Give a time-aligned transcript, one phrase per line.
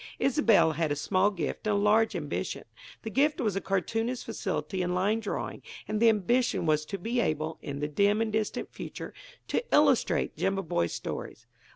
[0.17, 2.63] Isobel had a small gift and a large ambition:
[3.03, 7.19] the gift was a cartoonist's facility in line drawing, and the ambition was to be
[7.19, 9.13] able, in the dim and distant future,
[9.49, 11.45] to illustrate Jimaboy's stories.